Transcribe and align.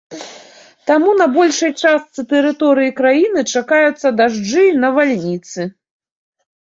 Таму 0.91 1.11
на 1.17 1.25
большай 1.33 1.73
частцы 1.81 2.21
тэрыторыі 2.31 2.93
краіны 2.99 3.43
чакаюцца 3.59 4.07
дажджы 4.23 4.63
і 4.71 4.73
навальніцы. 4.85 5.61